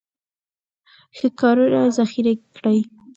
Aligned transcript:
ښه 1.15 1.27
کارونه 1.39 1.81
ذخیره 1.97 2.33
کړئ. 2.55 2.79